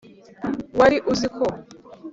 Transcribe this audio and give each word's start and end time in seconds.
wari 0.79 0.97
uziko 1.11 1.43